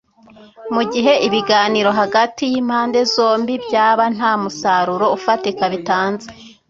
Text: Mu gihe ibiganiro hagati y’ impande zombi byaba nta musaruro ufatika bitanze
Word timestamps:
Mu 0.75 0.83
gihe 0.93 1.13
ibiganiro 1.27 1.89
hagati 1.99 2.43
y’ 2.51 2.55
impande 2.61 2.99
zombi 3.13 3.53
byaba 3.65 4.03
nta 4.15 4.31
musaruro 4.41 5.05
ufatika 5.17 5.63
bitanze 5.73 6.27